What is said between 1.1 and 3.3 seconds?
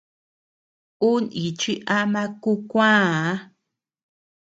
níchi ama kú kuäa.